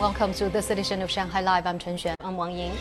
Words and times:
Welcome 0.00 0.32
to 0.36 0.48
this 0.48 0.70
edition 0.70 1.02
of 1.02 1.10
Shanghai 1.10 1.42
Live. 1.42 1.66
I'm 1.66 1.78
Chen 1.78 1.94
Xuan. 1.94 2.14
I'm 2.20 2.34
Wang 2.34 2.56
Ying. 2.56 2.72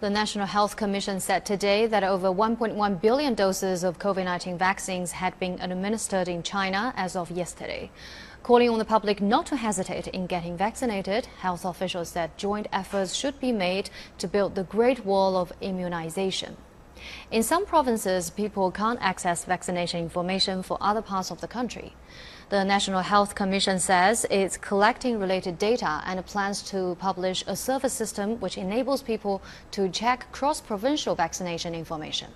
The 0.00 0.08
National 0.08 0.46
Health 0.46 0.76
Commission 0.76 1.20
said 1.20 1.44
today 1.44 1.86
that 1.86 2.04
over 2.04 2.28
1.1 2.28 3.02
billion 3.02 3.34
doses 3.34 3.84
of 3.84 3.98
COVID 3.98 4.24
19 4.24 4.56
vaccines 4.56 5.12
had 5.12 5.38
been 5.38 5.60
administered 5.60 6.26
in 6.26 6.42
China 6.42 6.94
as 6.96 7.14
of 7.14 7.30
yesterday. 7.30 7.90
Calling 8.42 8.70
on 8.70 8.78
the 8.78 8.86
public 8.86 9.20
not 9.20 9.44
to 9.44 9.56
hesitate 9.56 10.06
in 10.06 10.26
getting 10.26 10.56
vaccinated, 10.56 11.26
health 11.26 11.66
officials 11.66 12.08
said 12.08 12.38
joint 12.38 12.66
efforts 12.72 13.12
should 13.12 13.38
be 13.38 13.52
made 13.52 13.90
to 14.16 14.26
build 14.26 14.54
the 14.54 14.64
Great 14.64 15.04
Wall 15.04 15.36
of 15.36 15.52
immunization. 15.60 16.56
In 17.30 17.42
some 17.42 17.66
provinces, 17.66 18.30
people 18.30 18.70
can't 18.70 18.98
access 19.02 19.44
vaccination 19.44 20.00
information 20.00 20.62
for 20.62 20.78
other 20.80 21.02
parts 21.02 21.30
of 21.30 21.40
the 21.40 21.48
country. 21.48 21.94
The 22.50 22.64
National 22.64 23.00
Health 23.00 23.34
Commission 23.34 23.78
says 23.78 24.26
it's 24.30 24.58
collecting 24.58 25.18
related 25.18 25.58
data 25.58 26.02
and 26.04 26.24
plans 26.26 26.62
to 26.64 26.96
publish 27.00 27.42
a 27.46 27.56
service 27.56 27.94
system 27.94 28.38
which 28.40 28.58
enables 28.58 29.02
people 29.02 29.42
to 29.70 29.88
check 29.88 30.30
cross 30.32 30.60
provincial 30.60 31.14
vaccination 31.14 31.74
information. 31.74 32.28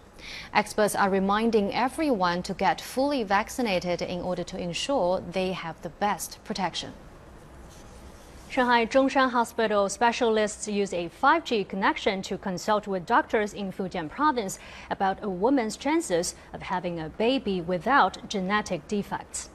Experts 0.55 0.95
are 0.95 1.11
reminding 1.11 1.75
everyone 1.75 2.43
to 2.45 2.55
get 2.55 2.81
fully 2.81 3.23
vaccinated 3.25 4.01
in 4.01 4.21
order 4.23 4.43
to 4.45 4.59
ensure 4.59 5.21
they 5.21 5.53
have 5.53 5.81
the 5.83 5.91
best 5.91 6.43
protection. 6.45 6.95
Shanghai 8.57 8.87
Zhongshan 8.87 9.33
Hospital 9.33 9.87
specialists 9.91 10.67
use 10.67 10.95
a 10.95 11.11
5G 11.11 11.69
connection 11.69 12.23
to 12.23 12.39
consult 12.39 12.87
with 12.87 13.05
doctors 13.05 13.53
in 13.53 13.71
Fujian 13.71 14.09
province 14.09 14.59
about 14.91 15.23
a 15.23 15.29
woman's 15.29 15.77
chances 15.77 16.35
of 16.55 16.63
having 16.63 16.99
a 16.99 17.11
baby 17.11 17.61
without 17.61 18.27
genetic 18.31 18.89
defects. 18.89 19.51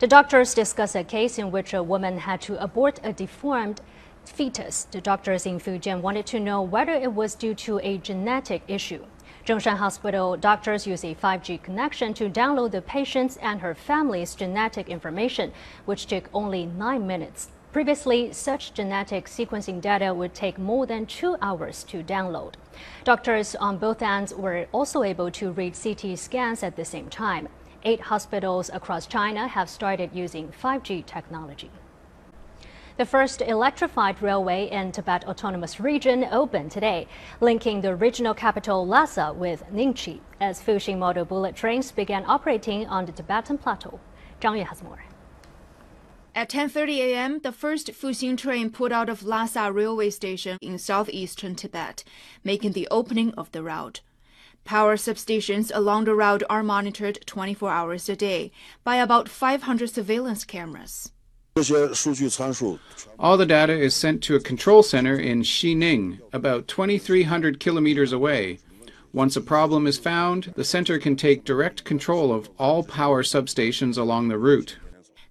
The 0.00 0.06
doctors 0.06 0.52
discuss 0.52 0.94
a 0.94 1.02
case 1.02 1.38
in 1.38 1.50
which 1.50 1.72
a 1.72 1.82
woman 1.82 2.18
had 2.18 2.42
to 2.42 2.62
abort 2.62 3.00
a 3.02 3.10
deformed 3.10 3.80
fetus. 4.26 4.84
The 4.90 5.00
doctors 5.00 5.46
in 5.46 5.58
Fujian 5.58 6.02
wanted 6.02 6.26
to 6.26 6.38
know 6.38 6.60
whether 6.60 6.92
it 6.92 7.14
was 7.14 7.34
due 7.34 7.54
to 7.54 7.80
a 7.82 7.96
genetic 7.96 8.60
issue. 8.68 9.06
Zhongshan 9.46 9.78
Hospital 9.78 10.36
doctors 10.36 10.86
use 10.86 11.04
a 11.04 11.14
5G 11.14 11.62
connection 11.62 12.12
to 12.12 12.28
download 12.28 12.72
the 12.72 12.82
patient's 12.82 13.38
and 13.38 13.62
her 13.62 13.74
family's 13.74 14.34
genetic 14.34 14.90
information, 14.90 15.52
which 15.86 16.04
took 16.04 16.28
only 16.34 16.66
nine 16.66 17.06
minutes. 17.06 17.48
Previously, 17.76 18.32
such 18.32 18.72
genetic 18.72 19.26
sequencing 19.26 19.82
data 19.82 20.14
would 20.14 20.32
take 20.32 20.56
more 20.56 20.86
than 20.86 21.04
two 21.04 21.36
hours 21.42 21.84
to 21.84 22.02
download. 22.02 22.54
Doctors 23.04 23.54
on 23.54 23.76
both 23.76 24.00
ends 24.00 24.32
were 24.32 24.66
also 24.72 25.02
able 25.02 25.30
to 25.32 25.52
read 25.52 25.76
CT 25.78 26.18
scans 26.18 26.62
at 26.62 26.74
the 26.74 26.86
same 26.86 27.10
time. 27.10 27.48
Eight 27.82 28.00
hospitals 28.00 28.70
across 28.72 29.06
China 29.06 29.46
have 29.46 29.68
started 29.68 30.08
using 30.14 30.48
5G 30.48 31.04
technology. 31.04 31.70
The 32.96 33.04
first 33.04 33.42
electrified 33.42 34.22
railway 34.22 34.70
in 34.70 34.90
Tibet 34.90 35.28
Autonomous 35.28 35.78
Region 35.78 36.24
opened 36.32 36.70
today, 36.70 37.06
linking 37.42 37.82
the 37.82 37.94
regional 37.94 38.32
capital 38.32 38.86
Lhasa 38.86 39.34
with 39.34 39.64
Nyingchi 39.70 40.20
as 40.40 40.62
Fuxing 40.62 40.96
model 40.96 41.26
bullet 41.26 41.54
trains 41.54 41.92
began 41.92 42.24
operating 42.26 42.86
on 42.86 43.04
the 43.04 43.12
Tibetan 43.12 43.58
plateau. 43.58 44.00
Zhang 44.40 44.56
Yue 44.56 44.64
has 44.64 44.82
more. 44.82 45.02
At 46.36 46.50
10:30 46.50 46.98
a.m., 46.98 47.38
the 47.38 47.50
first 47.50 47.92
Fuxing 47.92 48.36
train 48.36 48.68
pulled 48.68 48.92
out 48.92 49.08
of 49.08 49.22
Lhasa 49.22 49.72
railway 49.72 50.10
station 50.10 50.58
in 50.60 50.78
southeastern 50.78 51.54
Tibet, 51.54 52.04
making 52.44 52.72
the 52.72 52.86
opening 52.90 53.32
of 53.38 53.50
the 53.52 53.62
route. 53.62 54.02
Power 54.62 54.96
substations 54.98 55.70
along 55.74 56.04
the 56.04 56.14
route 56.14 56.42
are 56.50 56.62
monitored 56.62 57.20
24 57.24 57.70
hours 57.70 58.10
a 58.10 58.16
day 58.16 58.52
by 58.84 58.96
about 58.96 59.30
500 59.30 59.88
surveillance 59.88 60.44
cameras. 60.44 61.10
All 63.18 63.38
the 63.38 63.46
data 63.46 63.72
is 63.72 63.94
sent 63.94 64.22
to 64.24 64.36
a 64.36 64.40
control 64.40 64.82
center 64.82 65.18
in 65.18 65.40
Xining, 65.40 66.20
about 66.34 66.68
2,300 66.68 67.58
kilometers 67.58 68.12
away. 68.12 68.58
Once 69.10 69.36
a 69.36 69.40
problem 69.40 69.86
is 69.86 69.96
found, 69.96 70.52
the 70.54 70.64
center 70.64 70.98
can 70.98 71.16
take 71.16 71.44
direct 71.44 71.84
control 71.84 72.30
of 72.30 72.50
all 72.58 72.84
power 72.84 73.22
substations 73.22 73.96
along 73.96 74.28
the 74.28 74.36
route. 74.36 74.76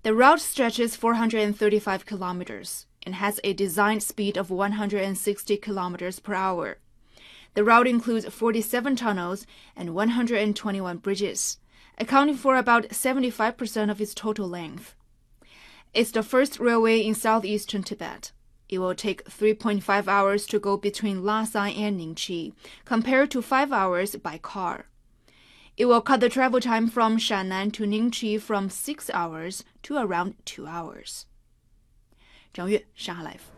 The 0.05 0.13
route 0.13 0.39
stretches 0.39 0.95
435 0.95 2.05
kilometers 2.05 2.85
and 3.01 3.15
has 3.15 3.39
a 3.43 3.53
design 3.53 3.99
speed 3.99 4.37
of 4.37 4.51
160 4.51 5.57
kilometers 5.57 6.19
per 6.19 6.35
hour. 6.35 6.77
The 7.55 7.63
route 7.63 7.87
includes 7.87 8.27
47 8.27 8.97
tunnels 8.97 9.47
and 9.75 9.95
121 9.95 10.97
bridges, 10.97 11.57
accounting 11.97 12.35
for 12.35 12.55
about 12.55 12.89
75% 12.89 13.89
of 13.89 13.99
its 13.99 14.13
total 14.13 14.47
length. 14.47 14.93
It's 15.91 16.11
the 16.11 16.21
first 16.21 16.59
railway 16.59 17.01
in 17.01 17.15
southeastern 17.15 17.81
Tibet. 17.81 18.31
It 18.69 18.77
will 18.77 18.93
take 18.93 19.25
3.5 19.25 20.07
hours 20.07 20.45
to 20.45 20.59
go 20.59 20.77
between 20.77 21.23
Lhasa 21.23 21.61
and 21.61 21.99
Nyingchi, 21.99 22.53
compared 22.85 23.31
to 23.31 23.41
5 23.41 23.71
hours 23.71 24.15
by 24.17 24.37
car. 24.37 24.85
It 25.77 25.87
will 25.87 25.99
cut 25.99 26.21
the 26.21 26.29
travel 26.29 26.61
time 26.61 26.87
from 26.87 27.17
Shannan 27.17 27.73
to 27.73 27.83
Nyingchi 27.83 28.39
from 28.39 28.69
6 28.69 29.09
hours 29.13 29.65
to 29.83 29.97
around 29.97 30.35
2 30.45 30.65
hours. 30.65 31.25
Zhang 32.53 32.69
Yue, 32.69 32.79
Shanghai 32.93 33.23
Live. 33.23 33.51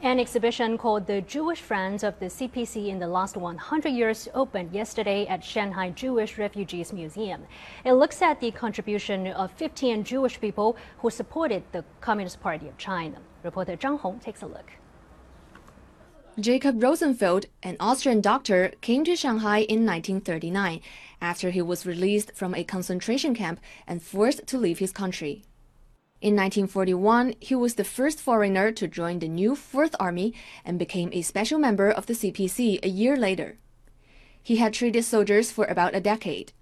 An 0.00 0.20
exhibition 0.20 0.78
called 0.78 1.08
The 1.08 1.20
Jewish 1.22 1.60
Friends 1.60 2.04
of 2.04 2.18
the 2.20 2.26
CPC 2.26 2.88
in 2.88 3.00
the 3.00 3.08
Last 3.08 3.36
100 3.36 3.88
Years 3.88 4.28
opened 4.32 4.72
yesterday 4.72 5.26
at 5.26 5.42
Shanghai 5.42 5.90
Jewish 5.90 6.38
Refugees 6.38 6.92
Museum. 6.92 7.46
It 7.84 7.94
looks 7.94 8.22
at 8.22 8.40
the 8.40 8.52
contribution 8.52 9.26
of 9.26 9.50
15 9.52 10.04
Jewish 10.04 10.40
people 10.40 10.76
who 10.98 11.10
supported 11.10 11.64
the 11.72 11.84
Communist 12.00 12.40
Party 12.40 12.68
of 12.68 12.78
China. 12.78 13.18
Reporter 13.42 13.76
Zhang 13.76 13.98
Hong 13.98 14.20
takes 14.20 14.42
a 14.42 14.46
look. 14.46 14.70
Jacob 16.40 16.82
Rosenfeld, 16.82 17.44
an 17.62 17.76
Austrian 17.78 18.22
doctor, 18.22 18.72
came 18.80 19.04
to 19.04 19.14
Shanghai 19.14 19.58
in 19.58 19.84
1939 19.84 20.80
after 21.20 21.50
he 21.50 21.60
was 21.60 21.84
released 21.84 22.32
from 22.34 22.54
a 22.54 22.64
concentration 22.64 23.34
camp 23.34 23.60
and 23.86 24.02
forced 24.02 24.46
to 24.46 24.56
leave 24.56 24.78
his 24.78 24.92
country. 24.92 25.44
In 26.22 26.34
1941, 26.34 27.34
he 27.38 27.54
was 27.54 27.74
the 27.74 27.84
first 27.84 28.18
foreigner 28.18 28.72
to 28.72 28.88
join 28.88 29.18
the 29.18 29.28
new 29.28 29.54
Fourth 29.54 29.94
Army 30.00 30.32
and 30.64 30.78
became 30.78 31.10
a 31.12 31.20
special 31.20 31.58
member 31.58 31.90
of 31.90 32.06
the 32.06 32.14
CPC 32.14 32.82
a 32.82 32.88
year 32.88 33.14
later. 33.14 33.58
He 34.42 34.56
had 34.56 34.72
treated 34.72 35.04
soldiers 35.04 35.52
for 35.52 35.66
about 35.66 35.94
a 35.94 36.00
decade. 36.00 36.52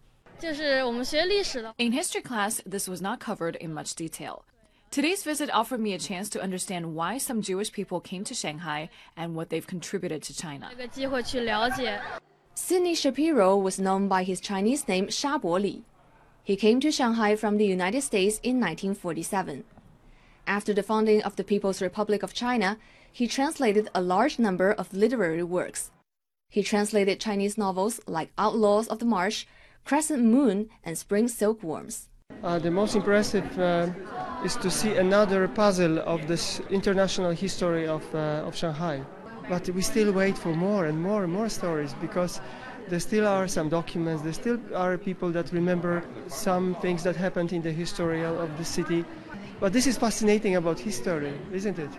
In 1.78 1.92
history 1.92 2.22
class, 2.22 2.60
this 2.66 2.88
was 2.88 3.00
not 3.00 3.20
covered 3.20 3.54
in 3.56 3.72
much 3.72 3.94
detail. 3.94 4.44
Today's 4.90 5.22
visit 5.22 5.54
offered 5.54 5.78
me 5.78 5.94
a 5.94 6.00
chance 6.00 6.28
to 6.30 6.42
understand 6.42 6.96
why 6.96 7.16
some 7.18 7.42
Jewish 7.42 7.70
people 7.70 8.00
came 8.00 8.24
to 8.24 8.34
Shanghai 8.34 8.90
and 9.16 9.36
what 9.36 9.48
they've 9.48 9.64
contributed 9.64 10.20
to 10.24 10.34
China. 10.36 10.68
Sidney 12.54 12.96
Shapiro 12.96 13.56
was 13.56 13.78
known 13.78 14.08
by 14.08 14.24
his 14.24 14.40
Chinese 14.40 14.88
name 14.88 15.08
Sha 15.08 15.38
Boli. 15.38 15.84
He 16.42 16.56
came 16.56 16.80
to 16.80 16.90
Shanghai 16.90 17.36
from 17.36 17.56
the 17.56 17.66
United 17.66 18.02
States 18.02 18.40
in 18.42 18.58
1947. 18.58 19.62
After 20.48 20.74
the 20.74 20.82
founding 20.82 21.22
of 21.22 21.36
the 21.36 21.44
People's 21.44 21.80
Republic 21.80 22.24
of 22.24 22.34
China, 22.34 22.76
he 23.12 23.28
translated 23.28 23.88
a 23.94 24.02
large 24.02 24.40
number 24.40 24.72
of 24.72 24.92
literary 24.92 25.44
works. 25.44 25.92
He 26.48 26.64
translated 26.64 27.20
Chinese 27.20 27.56
novels 27.56 28.00
like 28.08 28.32
Outlaws 28.36 28.88
of 28.88 28.98
the 28.98 29.04
Marsh, 29.04 29.46
Crescent 29.84 30.24
Moon, 30.24 30.68
and 30.82 30.98
Spring 30.98 31.28
Silkworms. 31.28 32.08
Uh, 32.42 32.58
the 32.58 32.70
most 32.70 32.96
impressive 32.96 33.58
uh, 33.58 33.88
is 34.44 34.56
to 34.56 34.70
see 34.70 34.96
another 34.96 35.46
puzzle 35.46 35.98
of 35.98 36.26
this 36.26 36.60
international 36.70 37.30
history 37.32 37.86
of, 37.86 38.02
uh, 38.14 38.46
of 38.46 38.56
Shanghai. 38.56 39.02
But 39.48 39.68
we 39.70 39.82
still 39.82 40.12
wait 40.12 40.38
for 40.38 40.54
more 40.54 40.86
and 40.86 41.00
more 41.02 41.24
and 41.24 41.32
more 41.32 41.48
stories 41.48 41.94
because 42.00 42.40
there 42.88 43.00
still 43.00 43.26
are 43.26 43.46
some 43.46 43.68
documents, 43.68 44.22
there 44.22 44.32
still 44.32 44.58
are 44.74 44.96
people 44.96 45.30
that 45.32 45.52
remember 45.52 46.02
some 46.28 46.74
things 46.76 47.02
that 47.02 47.14
happened 47.14 47.52
in 47.52 47.62
the 47.62 47.72
history 47.72 48.24
of 48.24 48.56
the 48.56 48.64
city. 48.64 49.04
But 49.60 49.72
this 49.72 49.86
is 49.86 49.98
fascinating 49.98 50.56
about 50.56 50.78
history, 50.78 51.32
isn't 51.52 51.78
it? 51.78 51.90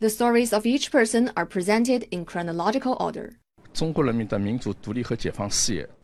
The 0.00 0.10
stories 0.10 0.52
of 0.52 0.66
each 0.66 0.90
person 0.90 1.30
are 1.36 1.46
presented 1.46 2.06
in 2.10 2.24
chronological 2.24 2.96
order. 3.00 3.38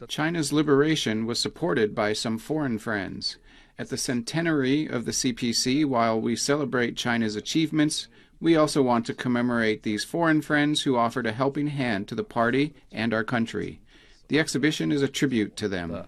China's 0.09 0.53
liberation 0.53 1.27
was 1.27 1.39
supported 1.39 1.95
by 1.95 2.13
some 2.13 2.39
foreign 2.39 2.79
friends. 2.79 3.39
At 3.79 3.91
the 3.91 3.99
centenary 3.99 4.87
of 4.87 5.05
the 5.05 5.11
CPC, 5.11 5.85
while 5.85 6.19
we 6.19 6.35
celebrate 6.35 6.97
China's 6.97 7.37
achievements, 7.37 8.09
we 8.41 8.57
also 8.57 8.81
want 8.81 9.05
to 9.07 9.15
commemorate 9.15 9.83
these 9.83 10.03
foreign 10.03 10.41
friends 10.41 10.83
who 10.83 10.97
offered 10.97 11.27
a 11.27 11.33
helping 11.33 11.67
hand 11.67 12.09
to 12.09 12.15
the 12.15 12.25
party 12.25 12.75
and 12.91 13.13
our 13.13 13.25
country. 13.25 13.81
The 14.29 14.39
exhibition 14.39 14.93
is 14.93 15.03
a 15.03 15.09
tribute 15.09 15.57
to 15.57 15.69
them. 15.69 16.05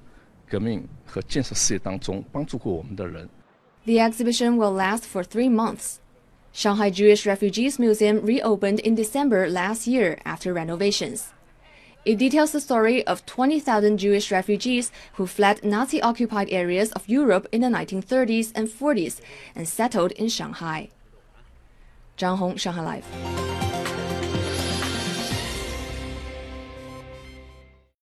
The 3.85 4.00
exhibition 4.00 4.56
will 4.56 4.73
last 4.73 5.05
for 5.05 5.23
three 5.23 5.50
months. 5.50 6.00
Shanghai 6.53 6.88
Jewish 6.88 7.26
Refugees 7.26 7.79
Museum 7.79 8.25
reopened 8.25 8.81
in 8.81 8.94
December 8.94 9.49
last 9.49 9.87
year 9.87 10.19
after 10.25 10.55
renovations. 10.55 11.35
It 12.05 12.19
details 12.19 12.53
the 12.53 12.61
story 12.61 13.06
of 13.06 13.27
20,000 13.27 13.99
Jewish 13.99 14.31
refugees 14.31 14.91
who 15.15 15.27
fled 15.27 15.65
Nazi 15.65 16.00
occupied 16.00 16.49
areas 16.50 16.93
of 16.93 17.09
Europe 17.09 17.47
in 17.53 17.61
the 17.61 17.69
1930s 17.69 18.53
and 18.55 18.69
40s 18.69 19.21
and 19.55 19.69
settled 19.69 20.12
in 20.12 20.29
Shanghai. 20.29 20.91
Zhang 22.17 22.39
Hong, 22.39 22.56
Shanghai 22.56 22.83
Live. 22.83 23.57